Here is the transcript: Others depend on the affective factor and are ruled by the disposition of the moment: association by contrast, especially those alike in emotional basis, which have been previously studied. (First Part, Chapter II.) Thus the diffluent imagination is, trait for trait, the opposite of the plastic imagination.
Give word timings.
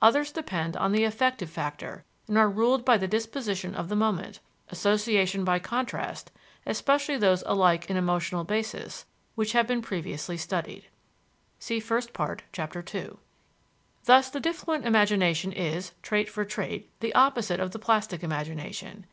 Others 0.00 0.30
depend 0.30 0.76
on 0.76 0.92
the 0.92 1.02
affective 1.02 1.50
factor 1.50 2.04
and 2.28 2.38
are 2.38 2.48
ruled 2.48 2.84
by 2.84 2.96
the 2.96 3.08
disposition 3.08 3.74
of 3.74 3.88
the 3.88 3.96
moment: 3.96 4.38
association 4.68 5.42
by 5.42 5.58
contrast, 5.58 6.30
especially 6.64 7.16
those 7.16 7.42
alike 7.46 7.90
in 7.90 7.96
emotional 7.96 8.44
basis, 8.44 9.06
which 9.34 9.54
have 9.54 9.66
been 9.66 9.82
previously 9.82 10.36
studied. 10.36 10.84
(First 11.82 12.12
Part, 12.12 12.44
Chapter 12.52 12.84
II.) 12.94 13.16
Thus 14.04 14.30
the 14.30 14.40
diffluent 14.40 14.84
imagination 14.86 15.50
is, 15.50 15.94
trait 16.00 16.28
for 16.28 16.44
trait, 16.44 16.88
the 17.00 17.12
opposite 17.16 17.58
of 17.58 17.72
the 17.72 17.80
plastic 17.80 18.22
imagination. 18.22 19.04